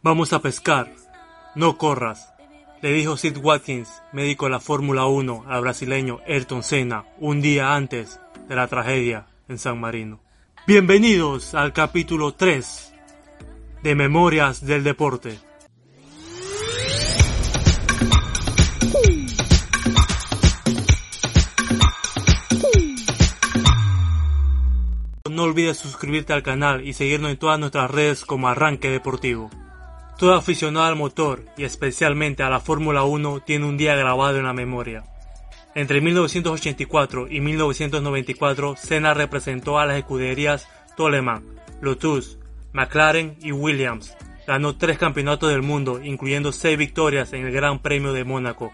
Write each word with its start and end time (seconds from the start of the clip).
Vamos 0.00 0.32
a 0.32 0.38
pescar. 0.40 0.94
No 1.56 1.76
corras. 1.76 2.32
Le 2.82 2.92
dijo 2.92 3.16
Sid 3.16 3.36
Watkins, 3.38 4.00
médico 4.12 4.44
de 4.44 4.52
la 4.52 4.60
Fórmula 4.60 5.06
1, 5.06 5.46
al 5.48 5.60
brasileño 5.60 6.20
Ayrton 6.24 6.62
Senna, 6.62 7.04
un 7.18 7.40
día 7.40 7.74
antes 7.74 8.20
de 8.48 8.54
la 8.54 8.68
tragedia 8.68 9.26
en 9.48 9.58
San 9.58 9.80
Marino. 9.80 10.20
Bienvenidos 10.68 11.54
al 11.54 11.72
capítulo 11.72 12.32
3 12.34 12.94
de 13.82 13.94
Memorias 13.96 14.64
del 14.64 14.84
Deporte. 14.84 15.40
No 25.28 25.42
olvides 25.42 25.76
suscribirte 25.76 26.32
al 26.32 26.44
canal 26.44 26.86
y 26.86 26.92
seguirnos 26.92 27.32
en 27.32 27.36
todas 27.36 27.58
nuestras 27.58 27.90
redes 27.90 28.24
como 28.24 28.48
Arranque 28.48 28.90
Deportivo. 28.90 29.50
Todo 30.18 30.34
aficionado 30.34 30.86
al 30.86 30.96
motor 30.96 31.44
y 31.56 31.62
especialmente 31.62 32.42
a 32.42 32.50
la 32.50 32.58
Fórmula 32.58 33.04
1 33.04 33.42
tiene 33.46 33.66
un 33.66 33.76
día 33.76 33.94
grabado 33.94 34.36
en 34.36 34.46
la 34.46 34.52
memoria. 34.52 35.04
Entre 35.76 36.00
1984 36.00 37.28
y 37.30 37.38
1994, 37.40 38.74
Senna 38.76 39.14
representó 39.14 39.78
a 39.78 39.86
las 39.86 39.96
escuderías 39.96 40.66
Toleman, 40.96 41.44
Lotus, 41.80 42.40
McLaren 42.72 43.36
y 43.40 43.52
Williams. 43.52 44.16
Ganó 44.44 44.76
tres 44.76 44.98
campeonatos 44.98 45.50
del 45.50 45.62
mundo, 45.62 46.02
incluyendo 46.02 46.50
seis 46.50 46.76
victorias 46.76 47.32
en 47.32 47.46
el 47.46 47.52
Gran 47.52 47.78
Premio 47.78 48.12
de 48.12 48.24
Mónaco, 48.24 48.72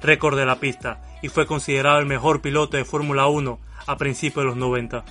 récord 0.00 0.38
de 0.38 0.46
la 0.46 0.60
pista, 0.60 1.02
y 1.22 1.28
fue 1.28 1.44
considerado 1.44 1.98
el 1.98 2.06
mejor 2.06 2.40
piloto 2.40 2.76
de 2.76 2.84
Fórmula 2.84 3.26
1 3.26 3.58
a 3.88 3.96
principios 3.96 4.44
de 4.44 4.50
los 4.50 4.56
90. 4.56 5.04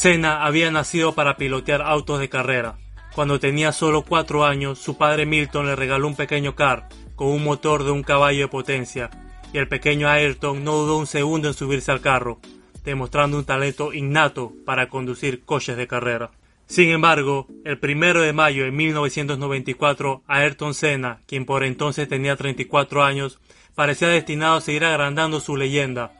Senna 0.00 0.46
había 0.46 0.70
nacido 0.70 1.14
para 1.14 1.36
pilotear 1.36 1.82
autos 1.82 2.20
de 2.20 2.30
carrera. 2.30 2.78
Cuando 3.14 3.38
tenía 3.38 3.70
solo 3.70 4.00
cuatro 4.00 4.46
años, 4.46 4.78
su 4.78 4.96
padre 4.96 5.26
Milton 5.26 5.66
le 5.66 5.76
regaló 5.76 6.06
un 6.08 6.16
pequeño 6.16 6.54
car 6.54 6.88
con 7.16 7.28
un 7.28 7.44
motor 7.44 7.84
de 7.84 7.90
un 7.90 8.02
caballo 8.02 8.40
de 8.40 8.48
potencia, 8.48 9.10
y 9.52 9.58
el 9.58 9.68
pequeño 9.68 10.08
Ayrton 10.08 10.64
no 10.64 10.72
dudó 10.76 10.96
un 10.96 11.06
segundo 11.06 11.48
en 11.48 11.54
subirse 11.54 11.92
al 11.92 12.00
carro, 12.00 12.40
demostrando 12.82 13.36
un 13.36 13.44
talento 13.44 13.92
innato 13.92 14.54
para 14.64 14.88
conducir 14.88 15.44
coches 15.44 15.76
de 15.76 15.86
carrera. 15.86 16.30
Sin 16.64 16.88
embargo, 16.88 17.46
el 17.66 17.78
primero 17.78 18.22
de 18.22 18.32
mayo 18.32 18.64
de 18.64 18.70
1994, 18.70 20.22
Ayrton 20.26 20.72
Senna, 20.72 21.20
quien 21.26 21.44
por 21.44 21.62
entonces 21.62 22.08
tenía 22.08 22.36
34 22.36 23.04
años, 23.04 23.38
parecía 23.74 24.08
destinado 24.08 24.54
a 24.56 24.60
seguir 24.62 24.86
agrandando 24.86 25.40
su 25.40 25.58
leyenda, 25.58 26.12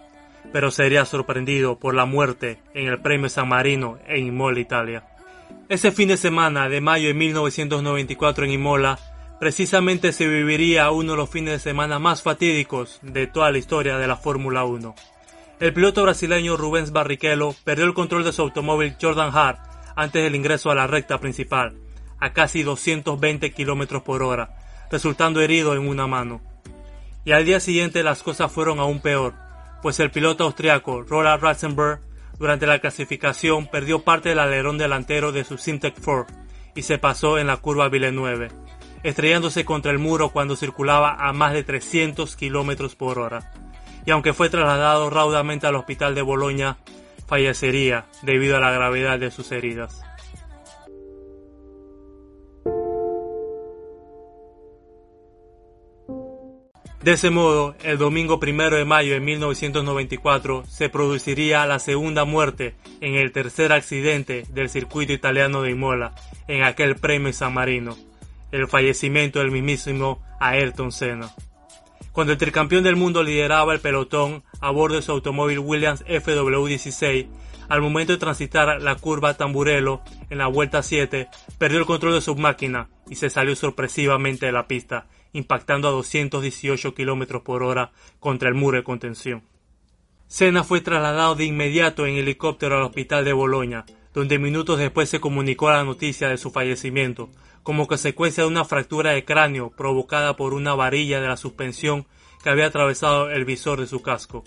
pero 0.52 0.70
sería 0.70 1.04
sorprendido 1.04 1.78
por 1.78 1.94
la 1.94 2.04
muerte 2.04 2.60
en 2.74 2.86
el 2.86 3.00
Premio 3.00 3.28
San 3.28 3.48
Marino 3.48 3.98
en 4.06 4.26
Imola, 4.26 4.60
Italia. 4.60 5.04
Ese 5.68 5.92
fin 5.92 6.08
de 6.08 6.16
semana 6.16 6.68
de 6.68 6.80
mayo 6.80 7.08
de 7.08 7.14
1994 7.14 8.44
en 8.44 8.50
Imola, 8.52 8.98
precisamente 9.38 10.12
se 10.12 10.26
viviría 10.26 10.90
uno 10.90 11.12
de 11.12 11.18
los 11.18 11.30
fines 11.30 11.54
de 11.54 11.58
semana 11.58 11.98
más 11.98 12.22
fatídicos 12.22 12.98
de 13.02 13.26
toda 13.26 13.50
la 13.50 13.58
historia 13.58 13.96
de 13.96 14.06
la 14.06 14.16
Fórmula 14.16 14.64
1. 14.64 14.94
El 15.60 15.72
piloto 15.72 16.02
brasileño 16.02 16.56
Rubens 16.56 16.90
Barrichello 16.90 17.54
perdió 17.64 17.84
el 17.84 17.94
control 17.94 18.24
de 18.24 18.32
su 18.32 18.42
automóvil 18.42 18.96
Jordan 19.00 19.30
Hart 19.32 19.60
antes 19.94 20.22
del 20.22 20.34
ingreso 20.34 20.70
a 20.70 20.74
la 20.74 20.86
recta 20.86 21.18
principal, 21.18 21.76
a 22.18 22.32
casi 22.32 22.62
220 22.62 23.52
km 23.52 24.02
por 24.02 24.22
hora, 24.22 24.56
resultando 24.90 25.40
herido 25.40 25.74
en 25.74 25.86
una 25.86 26.06
mano. 26.06 26.40
Y 27.24 27.32
al 27.32 27.44
día 27.44 27.60
siguiente 27.60 28.02
las 28.02 28.22
cosas 28.22 28.50
fueron 28.50 28.78
aún 28.78 29.00
peor, 29.00 29.34
pues 29.82 30.00
el 30.00 30.10
piloto 30.10 30.44
austriaco 30.44 31.02
Roland 31.02 31.42
Ratzenberg 31.42 32.00
durante 32.38 32.66
la 32.66 32.78
clasificación 32.78 33.66
perdió 33.66 34.02
parte 34.02 34.30
del 34.30 34.38
alerón 34.38 34.78
delantero 34.78 35.32
de 35.32 35.44
su 35.44 35.58
Syntec 35.58 35.94
4 36.02 36.26
y 36.74 36.82
se 36.82 36.98
pasó 36.98 37.38
en 37.38 37.46
la 37.46 37.58
curva 37.58 37.88
Villeneuve, 37.88 38.48
estrellándose 39.02 39.64
contra 39.64 39.92
el 39.92 39.98
muro 39.98 40.30
cuando 40.30 40.56
circulaba 40.56 41.14
a 41.14 41.32
más 41.32 41.52
de 41.52 41.64
300 41.64 42.36
km 42.36 42.96
por 42.96 43.18
hora. 43.18 43.52
Y 44.06 44.10
aunque 44.10 44.32
fue 44.32 44.48
trasladado 44.48 45.10
raudamente 45.10 45.66
al 45.66 45.76
hospital 45.76 46.14
de 46.14 46.22
Boloña, 46.22 46.78
fallecería 47.26 48.06
debido 48.22 48.56
a 48.56 48.60
la 48.60 48.70
gravedad 48.70 49.18
de 49.18 49.30
sus 49.30 49.52
heridas. 49.52 50.02
De 57.02 57.12
ese 57.12 57.30
modo, 57.30 57.74
el 57.82 57.96
domingo 57.96 58.38
primero 58.38 58.76
de 58.76 58.84
mayo 58.84 59.14
de 59.14 59.20
1994 59.20 60.64
se 60.68 60.90
produciría 60.90 61.64
la 61.64 61.78
segunda 61.78 62.26
muerte 62.26 62.74
en 63.00 63.14
el 63.14 63.32
tercer 63.32 63.72
accidente 63.72 64.44
del 64.50 64.68
circuito 64.68 65.14
italiano 65.14 65.62
de 65.62 65.70
Imola, 65.70 66.14
en 66.46 66.62
aquel 66.62 66.96
premio 66.96 67.32
San 67.32 67.54
Marino, 67.54 67.96
el 68.52 68.68
fallecimiento 68.68 69.38
del 69.38 69.50
mismísimo 69.50 70.22
Ayrton 70.40 70.92
Senna. 70.92 71.34
Cuando 72.12 72.34
el 72.34 72.38
tricampeón 72.38 72.84
del 72.84 72.96
mundo 72.96 73.22
lideraba 73.22 73.72
el 73.72 73.80
pelotón 73.80 74.42
a 74.60 74.70
bordo 74.70 74.96
de 74.96 75.02
su 75.02 75.12
automóvil 75.12 75.60
Williams 75.60 76.04
FW16, 76.04 77.28
al 77.70 77.80
momento 77.80 78.12
de 78.12 78.18
transitar 78.18 78.82
la 78.82 78.96
curva 78.96 79.38
Tamburello 79.38 80.02
en 80.28 80.36
la 80.36 80.48
vuelta 80.48 80.82
7, 80.82 81.28
perdió 81.56 81.78
el 81.78 81.86
control 81.86 82.12
de 82.12 82.20
su 82.20 82.34
máquina 82.34 82.90
y 83.08 83.14
se 83.14 83.30
salió 83.30 83.56
sorpresivamente 83.56 84.44
de 84.44 84.52
la 84.52 84.66
pista, 84.66 85.06
impactando 85.32 85.88
a 85.88 85.92
218 85.92 86.94
km 86.94 87.42
por 87.42 87.62
hora 87.62 87.92
contra 88.18 88.48
el 88.48 88.54
muro 88.54 88.76
de 88.76 88.84
contención. 88.84 89.42
Senna 90.26 90.62
fue 90.62 90.80
trasladado 90.80 91.34
de 91.34 91.44
inmediato 91.44 92.06
en 92.06 92.16
helicóptero 92.16 92.76
al 92.76 92.84
hospital 92.84 93.24
de 93.24 93.32
Boloña, 93.32 93.84
donde 94.14 94.38
minutos 94.38 94.78
después 94.78 95.08
se 95.08 95.20
comunicó 95.20 95.70
la 95.70 95.84
noticia 95.84 96.28
de 96.28 96.38
su 96.38 96.50
fallecimiento, 96.50 97.30
como 97.62 97.86
consecuencia 97.86 98.44
de 98.44 98.48
una 98.48 98.64
fractura 98.64 99.10
de 99.10 99.24
cráneo 99.24 99.70
provocada 99.70 100.36
por 100.36 100.54
una 100.54 100.74
varilla 100.74 101.20
de 101.20 101.28
la 101.28 101.36
suspensión 101.36 102.06
que 102.42 102.50
había 102.50 102.66
atravesado 102.66 103.30
el 103.30 103.44
visor 103.44 103.80
de 103.80 103.86
su 103.86 104.02
casco. 104.02 104.44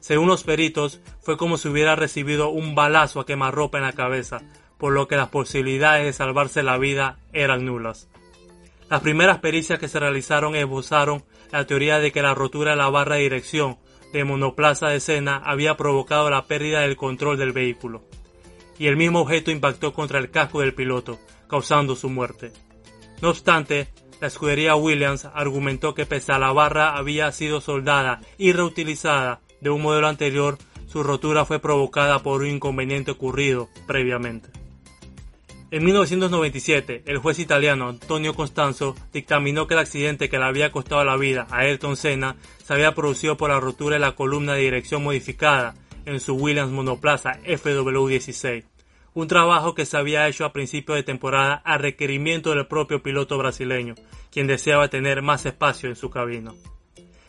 Según 0.00 0.28
los 0.28 0.44
peritos, 0.44 1.00
fue 1.20 1.36
como 1.36 1.58
si 1.58 1.68
hubiera 1.68 1.96
recibido 1.96 2.48
un 2.50 2.74
balazo 2.74 3.20
a 3.20 3.26
quemarropa 3.26 3.78
en 3.78 3.84
la 3.84 3.92
cabeza, 3.92 4.40
por 4.78 4.92
lo 4.92 5.08
que 5.08 5.16
las 5.16 5.28
posibilidades 5.28 6.04
de 6.04 6.12
salvarse 6.12 6.62
la 6.62 6.78
vida 6.78 7.18
eran 7.32 7.64
nulas. 7.64 8.08
Las 8.90 9.02
primeras 9.02 9.38
pericias 9.38 9.78
que 9.78 9.88
se 9.88 10.00
realizaron 10.00 10.56
esbozaron 10.56 11.24
la 11.52 11.66
teoría 11.66 11.98
de 11.98 12.10
que 12.10 12.22
la 12.22 12.34
rotura 12.34 12.70
de 12.70 12.78
la 12.78 12.88
barra 12.88 13.16
de 13.16 13.22
dirección 13.22 13.78
de 14.12 14.24
monoplaza 14.24 14.88
de 14.88 14.96
escena 14.96 15.36
había 15.44 15.76
provocado 15.76 16.30
la 16.30 16.46
pérdida 16.46 16.80
del 16.80 16.96
control 16.96 17.36
del 17.36 17.52
vehículo, 17.52 18.04
y 18.78 18.86
el 18.86 18.96
mismo 18.96 19.20
objeto 19.20 19.50
impactó 19.50 19.92
contra 19.92 20.18
el 20.18 20.30
casco 20.30 20.60
del 20.60 20.74
piloto, 20.74 21.18
causando 21.48 21.96
su 21.96 22.08
muerte. 22.08 22.52
No 23.20 23.28
obstante, 23.28 23.88
la 24.20 24.28
escudería 24.28 24.74
Williams 24.74 25.26
argumentó 25.34 25.94
que 25.94 26.06
pese 26.06 26.32
a 26.32 26.38
la 26.38 26.52
barra 26.52 26.96
había 26.96 27.30
sido 27.32 27.60
soldada 27.60 28.20
y 28.38 28.52
reutilizada 28.52 29.42
de 29.60 29.68
un 29.68 29.82
modelo 29.82 30.08
anterior, 30.08 30.56
su 30.86 31.02
rotura 31.02 31.44
fue 31.44 31.58
provocada 31.58 32.22
por 32.22 32.40
un 32.40 32.46
inconveniente 32.46 33.10
ocurrido 33.10 33.68
previamente. 33.86 34.57
En 35.70 35.84
1997, 35.84 37.02
el 37.04 37.18
juez 37.18 37.38
italiano 37.38 37.90
Antonio 37.90 38.32
Costanzo 38.32 38.94
dictaminó 39.12 39.66
que 39.66 39.74
el 39.74 39.80
accidente 39.80 40.30
que 40.30 40.38
le 40.38 40.44
había 40.44 40.72
costado 40.72 41.04
la 41.04 41.18
vida 41.18 41.46
a 41.50 41.58
Ayrton 41.58 41.96
Senna 41.96 42.36
se 42.64 42.72
había 42.72 42.94
producido 42.94 43.36
por 43.36 43.50
la 43.50 43.60
rotura 43.60 43.96
de 43.96 44.00
la 44.00 44.12
columna 44.12 44.54
de 44.54 44.62
dirección 44.62 45.04
modificada 45.04 45.74
en 46.06 46.20
su 46.20 46.36
Williams 46.36 46.72
monoplaza 46.72 47.38
FW16, 47.42 48.64
un 49.12 49.28
trabajo 49.28 49.74
que 49.74 49.84
se 49.84 49.98
había 49.98 50.26
hecho 50.26 50.46
a 50.46 50.54
principio 50.54 50.94
de 50.94 51.02
temporada 51.02 51.60
a 51.66 51.76
requerimiento 51.76 52.48
del 52.54 52.66
propio 52.66 53.02
piloto 53.02 53.36
brasileño, 53.36 53.94
quien 54.32 54.46
deseaba 54.46 54.88
tener 54.88 55.20
más 55.20 55.44
espacio 55.44 55.90
en 55.90 55.96
su 55.96 56.08
cabina. 56.08 56.54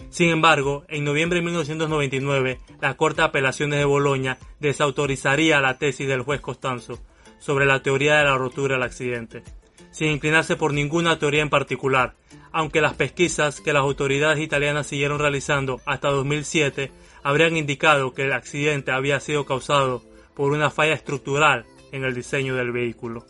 Sin 0.09 0.29
embargo, 0.29 0.85
en 0.87 1.03
noviembre 1.03 1.39
de 1.39 1.45
1999, 1.45 2.59
la 2.79 2.95
Corte 2.95 3.21
de 3.21 3.27
Apelaciones 3.27 3.79
de 3.79 3.85
Boloña 3.85 4.37
desautorizaría 4.61 5.59
la 5.59 5.77
tesis 5.77 6.07
del 6.07 6.21
juez 6.21 6.39
Costanzo, 6.39 6.99
sobre 7.39 7.65
la 7.65 7.81
teoría 7.81 8.17
de 8.17 8.25
la 8.25 8.37
rotura 8.37 8.75
del 8.75 8.83
accidente, 8.83 9.43
sin 9.91 10.09
inclinarse 10.11 10.55
por 10.55 10.73
ninguna 10.73 11.17
teoría 11.17 11.41
en 11.41 11.49
particular, 11.49 12.15
aunque 12.51 12.81
las 12.81 12.93
pesquisas 12.93 13.61
que 13.61 13.73
las 13.73 13.81
autoridades 13.81 14.39
italianas 14.39 14.87
siguieron 14.87 15.19
realizando 15.19 15.81
hasta 15.85 16.09
2007 16.09 16.91
habrían 17.23 17.57
indicado 17.57 18.13
que 18.13 18.23
el 18.23 18.33
accidente 18.33 18.91
había 18.91 19.19
sido 19.19 19.45
causado 19.45 20.03
por 20.35 20.51
una 20.51 20.69
falla 20.69 20.93
estructural 20.93 21.65
en 21.91 22.03
el 22.03 22.13
diseño 22.13 22.55
del 22.55 22.71
vehículo. 22.71 23.25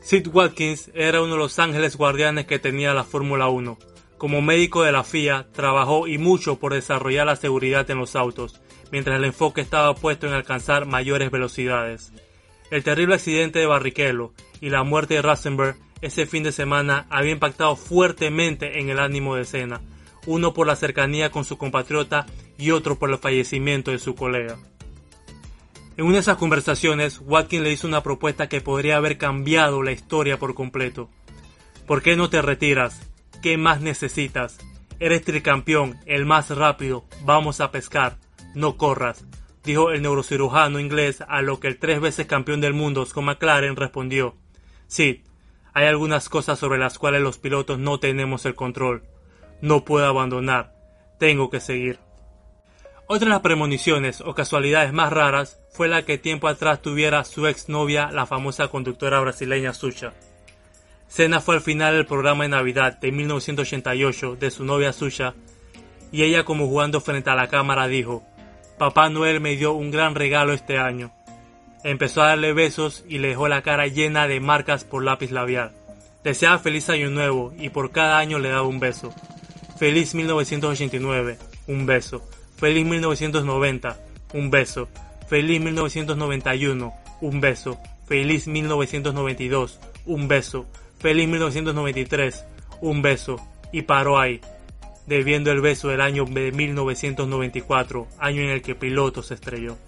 Sid 0.00 0.26
Watkins 0.32 0.90
era 0.94 1.22
uno 1.22 1.34
de 1.34 1.38
los 1.38 1.58
ángeles 1.58 1.96
guardianes 1.96 2.46
que 2.46 2.58
tenía 2.58 2.94
la 2.94 3.04
Fórmula 3.04 3.48
1. 3.48 3.78
Como 4.20 4.42
médico 4.42 4.82
de 4.82 4.92
la 4.92 5.02
FIA, 5.02 5.46
trabajó 5.50 6.06
y 6.06 6.18
mucho 6.18 6.58
por 6.58 6.74
desarrollar 6.74 7.24
la 7.24 7.36
seguridad 7.36 7.90
en 7.90 7.96
los 7.96 8.16
autos, 8.16 8.60
mientras 8.92 9.16
el 9.16 9.24
enfoque 9.24 9.62
estaba 9.62 9.94
puesto 9.94 10.26
en 10.26 10.34
alcanzar 10.34 10.84
mayores 10.84 11.30
velocidades. 11.30 12.12
El 12.70 12.84
terrible 12.84 13.14
accidente 13.14 13.60
de 13.60 13.64
Barrichello 13.64 14.34
y 14.60 14.68
la 14.68 14.82
muerte 14.82 15.14
de 15.14 15.22
Rosenberg 15.22 15.76
ese 16.02 16.26
fin 16.26 16.42
de 16.42 16.52
semana 16.52 17.06
había 17.08 17.32
impactado 17.32 17.76
fuertemente 17.76 18.78
en 18.78 18.90
el 18.90 18.98
ánimo 18.98 19.36
de 19.36 19.46
Senna, 19.46 19.80
uno 20.26 20.52
por 20.52 20.66
la 20.66 20.76
cercanía 20.76 21.30
con 21.30 21.46
su 21.46 21.56
compatriota 21.56 22.26
y 22.58 22.72
otro 22.72 22.98
por 22.98 23.08
el 23.08 23.16
fallecimiento 23.16 23.90
de 23.90 23.98
su 23.98 24.14
colega. 24.14 24.58
En 25.96 26.04
una 26.04 26.16
de 26.16 26.20
esas 26.20 26.36
conversaciones, 26.36 27.22
Watkins 27.24 27.62
le 27.62 27.72
hizo 27.72 27.88
una 27.88 28.02
propuesta 28.02 28.50
que 28.50 28.60
podría 28.60 28.98
haber 28.98 29.16
cambiado 29.16 29.82
la 29.82 29.92
historia 29.92 30.38
por 30.38 30.52
completo. 30.52 31.08
¿Por 31.86 32.02
qué 32.02 32.16
no 32.16 32.28
te 32.28 32.42
retiras? 32.42 33.09
¿Qué 33.42 33.56
más 33.56 33.80
necesitas? 33.80 34.58
Eres 34.98 35.24
tricampeón, 35.24 35.98
el 36.04 36.26
más 36.26 36.50
rápido, 36.50 37.06
vamos 37.24 37.62
a 37.62 37.70
pescar, 37.70 38.18
no 38.54 38.76
corras, 38.76 39.24
dijo 39.64 39.92
el 39.92 40.02
neurocirujano 40.02 40.78
inglés 40.78 41.24
a 41.26 41.40
lo 41.40 41.58
que 41.58 41.68
el 41.68 41.78
tres 41.78 42.02
veces 42.02 42.26
campeón 42.26 42.60
del 42.60 42.74
mundo 42.74 43.06
Scott 43.06 43.24
McLaren 43.24 43.76
respondió. 43.76 44.36
Sí, 44.88 45.22
hay 45.72 45.86
algunas 45.86 46.28
cosas 46.28 46.58
sobre 46.58 46.78
las 46.78 46.98
cuales 46.98 47.22
los 47.22 47.38
pilotos 47.38 47.78
no 47.78 47.98
tenemos 47.98 48.44
el 48.44 48.54
control. 48.54 49.04
No 49.62 49.86
puedo 49.86 50.04
abandonar, 50.04 50.74
tengo 51.18 51.48
que 51.48 51.60
seguir. 51.60 51.98
Otra 53.06 53.26
de 53.26 53.30
las 53.30 53.40
premoniciones 53.40 54.20
o 54.20 54.34
casualidades 54.34 54.92
más 54.92 55.10
raras 55.12 55.60
fue 55.72 55.88
la 55.88 56.04
que 56.04 56.18
tiempo 56.18 56.46
atrás 56.46 56.82
tuviera 56.82 57.24
su 57.24 57.46
exnovia, 57.46 58.10
la 58.12 58.26
famosa 58.26 58.68
conductora 58.68 59.18
brasileña 59.18 59.72
Sucha. 59.72 60.12
Cena 61.10 61.40
fue 61.40 61.56
al 61.56 61.60
final 61.60 61.94
del 61.94 62.06
programa 62.06 62.44
de 62.44 62.50
Navidad 62.50 63.00
de 63.00 63.10
1988 63.10 64.36
de 64.36 64.50
su 64.52 64.64
novia 64.64 64.92
Sucha 64.92 65.34
y 66.12 66.22
ella 66.22 66.44
como 66.44 66.68
jugando 66.68 67.00
frente 67.00 67.30
a 67.30 67.34
la 67.34 67.48
cámara 67.48 67.88
dijo, 67.88 68.22
Papá 68.78 69.10
Noel 69.10 69.40
me 69.40 69.56
dio 69.56 69.72
un 69.72 69.90
gran 69.90 70.14
regalo 70.14 70.52
este 70.52 70.78
año. 70.78 71.10
Empezó 71.82 72.22
a 72.22 72.28
darle 72.28 72.52
besos 72.52 73.04
y 73.08 73.18
le 73.18 73.28
dejó 73.28 73.48
la 73.48 73.62
cara 73.62 73.88
llena 73.88 74.28
de 74.28 74.38
marcas 74.38 74.84
por 74.84 75.02
lápiz 75.02 75.32
labial. 75.32 75.72
Deseaba 76.22 76.60
feliz 76.60 76.88
año 76.88 77.10
nuevo 77.10 77.52
y 77.58 77.70
por 77.70 77.90
cada 77.90 78.18
año 78.18 78.38
le 78.38 78.50
daba 78.50 78.68
un 78.68 78.78
beso. 78.78 79.12
Feliz 79.78 80.14
1989, 80.14 81.38
un 81.66 81.86
beso. 81.86 82.22
Feliz 82.56 82.86
1990, 82.86 83.96
un 84.34 84.50
beso. 84.50 84.88
Feliz 85.28 85.60
1991, 85.60 86.94
un 87.20 87.40
beso. 87.40 87.80
Feliz 88.06 88.46
1992, 88.46 89.80
un 90.06 90.28
beso. 90.28 90.66
Feliz 91.00 91.28
1993, 91.28 92.44
un 92.82 93.00
beso. 93.00 93.36
Y 93.72 93.82
paró 93.82 94.18
ahí, 94.18 94.40
debiendo 95.06 95.50
el 95.50 95.60
beso 95.60 95.88
del 95.88 96.02
año 96.02 96.24
de 96.26 96.52
1994, 96.52 98.06
año 98.18 98.42
en 98.42 98.50
el 98.50 98.62
que 98.62 98.74
Piloto 98.74 99.22
se 99.22 99.34
estrelló. 99.34 99.78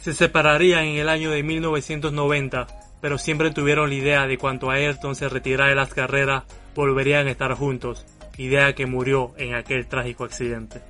Se 0.00 0.12
separarían 0.12 0.84
en 0.84 0.96
el 0.96 1.08
año 1.08 1.30
de 1.30 1.42
1990, 1.42 2.66
pero 3.00 3.16
siempre 3.16 3.52
tuvieron 3.52 3.88
la 3.88 3.94
idea 3.94 4.26
de 4.26 4.36
cuanto 4.36 4.70
Ayrton 4.70 5.16
se 5.16 5.30
retirara 5.30 5.70
de 5.70 5.76
las 5.76 5.94
carreras, 5.94 6.44
volverían 6.74 7.26
a 7.26 7.30
estar 7.30 7.54
juntos, 7.54 8.04
idea 8.36 8.74
que 8.74 8.84
murió 8.84 9.32
en 9.38 9.54
aquel 9.54 9.86
trágico 9.86 10.24
accidente. 10.24 10.82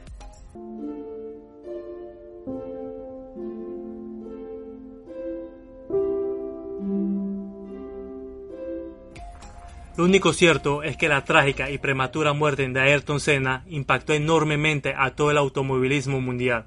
Lo 9.96 10.05
único 10.05 10.32
cierto 10.32 10.82
es 10.82 10.96
que 10.96 11.08
la 11.08 11.25
trágica 11.25 11.70
y 11.70 11.79
prematura 11.79 12.32
muerte 12.32 12.69
de 12.69 12.81
Ayrton 12.81 13.20
Senna 13.20 13.64
impactó 13.69 14.12
enormemente 14.12 14.93
a 14.96 15.14
todo 15.14 15.31
el 15.31 15.38
automovilismo 15.38 16.20
mundial. 16.20 16.67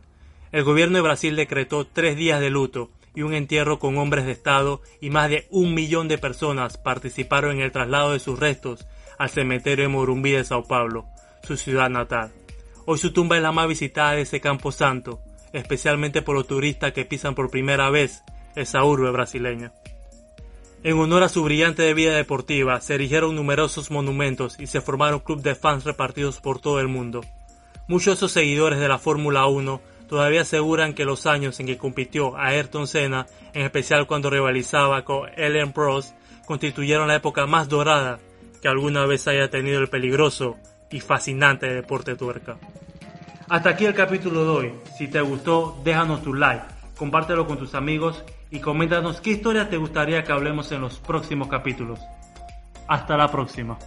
El 0.53 0.63
gobierno 0.63 0.95
de 0.95 1.01
Brasil 1.01 1.35
decretó 1.35 1.85
tres 1.85 2.15
días 2.15 2.39
de 2.39 2.49
luto 2.49 2.89
y 3.13 3.23
un 3.23 3.33
entierro 3.33 3.79
con 3.79 3.97
hombres 3.97 4.25
de 4.25 4.31
Estado 4.31 4.81
y 5.01 5.09
más 5.09 5.29
de 5.29 5.45
un 5.49 5.73
millón 5.73 6.07
de 6.07 6.17
personas 6.17 6.77
participaron 6.77 7.57
en 7.57 7.63
el 7.63 7.73
traslado 7.73 8.13
de 8.13 8.19
sus 8.19 8.39
restos 8.39 8.87
al 9.17 9.29
cementerio 9.29 9.83
de 9.83 9.89
Morumbi 9.89 10.31
de 10.31 10.45
Sao 10.45 10.63
Paulo, 10.63 11.05
su 11.43 11.57
ciudad 11.57 11.89
natal. 11.89 12.31
Hoy 12.85 12.97
su 12.97 13.11
tumba 13.11 13.35
es 13.35 13.43
la 13.43 13.51
más 13.51 13.67
visitada 13.67 14.13
de 14.13 14.21
ese 14.21 14.39
campo 14.39 14.71
santo, 14.71 15.19
especialmente 15.51 16.21
por 16.21 16.35
los 16.35 16.47
turistas 16.47 16.93
que 16.93 17.03
pisan 17.03 17.35
por 17.35 17.49
primera 17.49 17.89
vez 17.89 18.23
esa 18.55 18.85
urbe 18.85 19.11
brasileña. 19.11 19.73
En 20.87 20.97
honor 20.99 21.21
a 21.23 21.27
su 21.27 21.43
brillante 21.43 21.93
vida 21.93 22.15
deportiva, 22.15 22.79
se 22.79 22.95
erigieron 22.95 23.35
numerosos 23.35 23.91
monumentos 23.91 24.57
y 24.57 24.67
se 24.67 24.79
formaron 24.79 25.19
clubes 25.19 25.43
de 25.43 25.53
fans 25.53 25.83
repartidos 25.83 26.39
por 26.39 26.61
todo 26.61 26.79
el 26.79 26.87
mundo. 26.87 27.25
Muchos 27.89 28.13
de 28.13 28.13
esos 28.13 28.31
seguidores 28.31 28.79
de 28.79 28.87
la 28.87 28.97
Fórmula 28.97 29.47
1 29.47 29.81
todavía 30.07 30.43
aseguran 30.43 30.93
que 30.93 31.03
los 31.03 31.25
años 31.25 31.59
en 31.59 31.65
que 31.65 31.77
compitió 31.77 32.37
Ayrton 32.37 32.87
Senna, 32.87 33.27
en 33.53 33.63
especial 33.63 34.07
cuando 34.07 34.29
rivalizaba 34.29 35.03
con 35.03 35.29
Ellen 35.35 35.73
Prost, 35.73 36.15
constituyeron 36.45 37.09
la 37.09 37.15
época 37.15 37.45
más 37.45 37.67
dorada 37.67 38.19
que 38.61 38.69
alguna 38.69 39.05
vez 39.05 39.27
haya 39.27 39.49
tenido 39.49 39.81
el 39.81 39.89
peligroso 39.89 40.55
y 40.89 41.01
fascinante 41.01 41.67
deporte 41.67 42.15
tuerca. 42.15 42.59
Hasta 43.49 43.71
aquí 43.71 43.83
el 43.83 43.93
capítulo 43.93 44.45
de 44.45 44.49
hoy. 44.49 44.73
Si 44.97 45.09
te 45.09 45.19
gustó, 45.19 45.81
déjanos 45.83 46.23
tu 46.23 46.33
like, 46.33 46.63
compártelo 46.95 47.45
con 47.45 47.57
tus 47.57 47.75
amigos 47.75 48.23
y 48.51 48.59
coméntanos 48.59 49.21
qué 49.21 49.31
historia 49.31 49.69
te 49.69 49.77
gustaría 49.77 50.23
que 50.23 50.31
hablemos 50.31 50.71
en 50.71 50.81
los 50.81 50.99
próximos 50.99 51.47
capítulos. 51.47 51.99
Hasta 52.87 53.17
la 53.17 53.29
próxima. 53.29 53.77